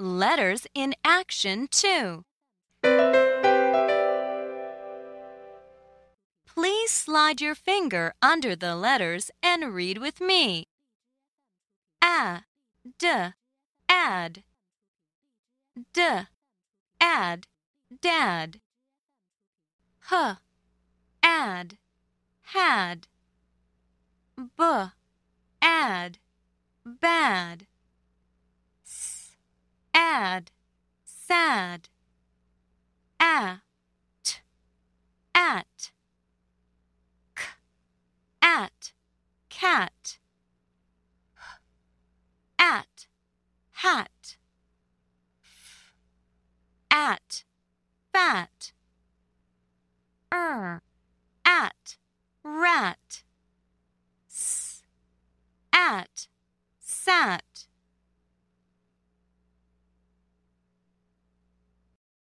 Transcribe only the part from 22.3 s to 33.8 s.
had. B, add, bad. sad. At.